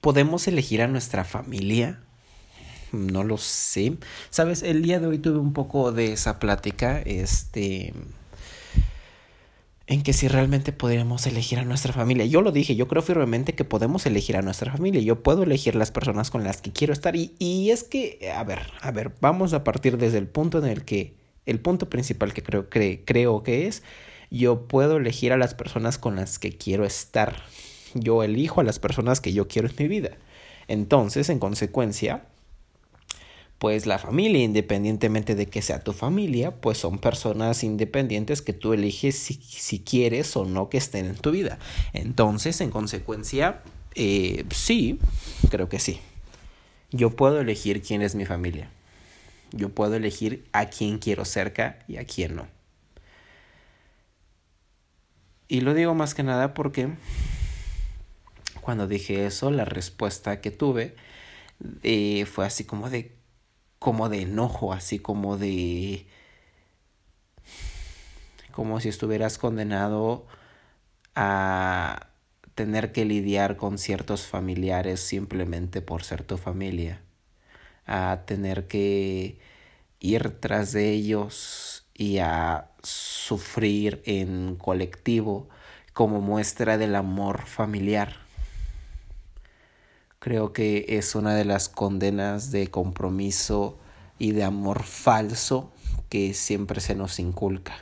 [0.00, 2.00] ¿Podemos elegir a nuestra familia?
[2.92, 3.98] No lo sé.
[4.30, 7.92] Sabes, el día de hoy tuve un poco de esa plática, este,
[9.86, 12.24] en que si realmente podríamos elegir a nuestra familia.
[12.24, 15.00] Yo lo dije, yo creo firmemente que podemos elegir a nuestra familia.
[15.02, 17.16] Yo puedo elegir las personas con las que quiero estar.
[17.16, 20.66] Y, y es que, a ver, a ver, vamos a partir desde el punto en
[20.66, 21.14] el que,
[21.44, 23.82] el punto principal que creo, creo que es,
[24.30, 27.42] yo puedo elegir a las personas con las que quiero estar.
[27.94, 30.10] Yo elijo a las personas que yo quiero en mi vida.
[30.68, 32.24] Entonces, en consecuencia,
[33.58, 38.72] pues la familia, independientemente de que sea tu familia, pues son personas independientes que tú
[38.72, 41.58] eliges si, si quieres o no que estén en tu vida.
[41.92, 43.62] Entonces, en consecuencia,
[43.94, 44.98] eh, sí,
[45.50, 46.00] creo que sí.
[46.90, 48.70] Yo puedo elegir quién es mi familia.
[49.52, 52.46] Yo puedo elegir a quién quiero cerca y a quién no.
[55.48, 56.88] Y lo digo más que nada porque
[58.60, 60.94] cuando dije eso, la respuesta que tuve
[61.82, 63.20] eh, fue así como de
[63.80, 66.06] como de enojo, así como de...
[68.52, 70.26] como si estuvieras condenado
[71.16, 72.08] a
[72.54, 77.00] tener que lidiar con ciertos familiares simplemente por ser tu familia,
[77.86, 79.38] a tener que
[79.98, 85.48] ir tras de ellos y a sufrir en colectivo
[85.94, 88.29] como muestra del amor familiar.
[90.20, 93.78] Creo que es una de las condenas de compromiso
[94.18, 95.72] y de amor falso
[96.10, 97.72] que siempre se nos inculca.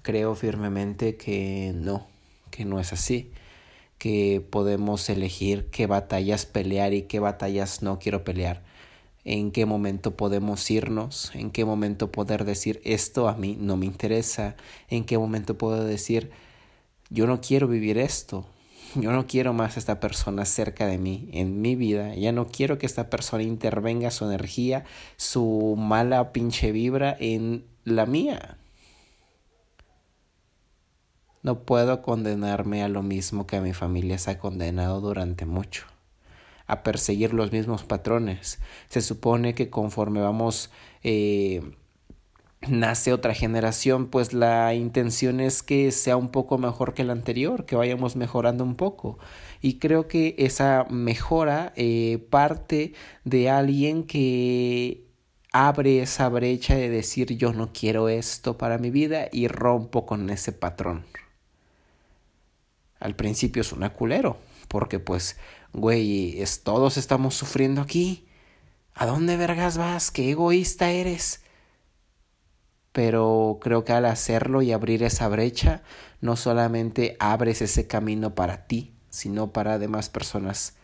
[0.00, 2.06] Creo firmemente que no,
[2.50, 3.32] que no es así,
[3.98, 8.64] que podemos elegir qué batallas pelear y qué batallas no quiero pelear,
[9.24, 13.84] en qué momento podemos irnos, en qué momento poder decir esto a mí no me
[13.84, 14.56] interesa,
[14.88, 16.30] en qué momento puedo decir
[17.10, 18.46] yo no quiero vivir esto,
[18.94, 22.46] yo no quiero más a esta persona cerca de mí, en mi vida, ya no
[22.46, 24.84] quiero que esta persona intervenga su energía,
[25.16, 28.58] su mala pinche vibra en la mía.
[31.42, 35.86] No puedo condenarme a lo mismo que a mi familia se ha condenado durante mucho,
[36.66, 38.58] a perseguir los mismos patrones.
[38.88, 40.70] Se supone que conforme vamos
[41.04, 41.62] eh,
[42.62, 47.66] nace otra generación, pues la intención es que sea un poco mejor que la anterior,
[47.66, 49.18] que vayamos mejorando un poco.
[49.62, 55.06] Y creo que esa mejora eh, parte de alguien que
[55.52, 60.28] abre esa brecha de decir yo no quiero esto para mi vida y rompo con
[60.30, 61.04] ese patrón.
[63.00, 65.38] Al principio es un culero, porque pues,
[65.72, 68.26] güey, es, todos estamos sufriendo aquí.
[68.94, 70.10] ¿A dónde vergas vas?
[70.10, 71.42] ¿Qué egoísta eres?
[72.96, 75.82] Pero creo que al hacerlo y abrir esa brecha,
[76.22, 80.76] no solamente abres ese camino para ti, sino para demás personas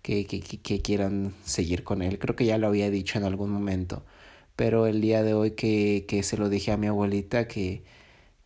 [0.00, 2.18] que, que, que, quieran seguir con él.
[2.18, 4.06] Creo que ya lo había dicho en algún momento,
[4.56, 7.84] pero el día de hoy que, que se lo dije a mi abuelita que,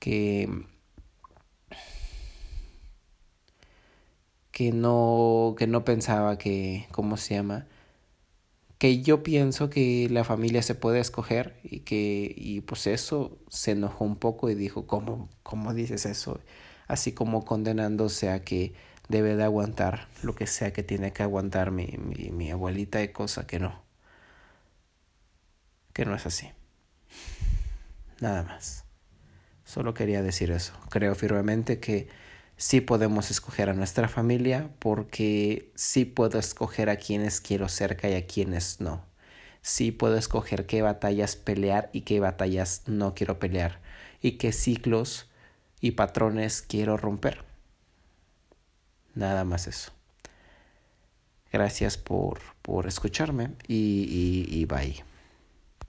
[0.01, 0.49] que,
[4.51, 7.69] que no, que no pensaba que, ¿cómo se llama?
[8.79, 13.73] Que yo pienso que la familia se puede escoger y que y pues eso se
[13.73, 16.41] enojó un poco y dijo cómo cómo dices eso
[16.89, 18.75] así como condenándose a que
[19.09, 23.09] debe de aguantar lo que sea que tiene que aguantar mi, mi, mi abuelita y
[23.09, 23.83] cosa que no.
[25.93, 26.51] Que no es así.
[28.21, 28.85] Nada más.
[29.65, 30.73] Solo quería decir eso.
[30.91, 32.09] Creo firmemente que
[32.57, 38.15] sí podemos escoger a nuestra familia porque sí puedo escoger a quienes quiero cerca y
[38.15, 39.05] a quienes no.
[39.63, 43.81] Sí puedo escoger qué batallas pelear y qué batallas no quiero pelear
[44.21, 45.31] y qué ciclos
[45.81, 47.45] y patrones quiero romper.
[49.15, 49.93] Nada más eso.
[51.53, 55.14] Gracias por, por escucharme y, y, y bye.